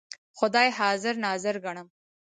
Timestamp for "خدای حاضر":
0.39-1.13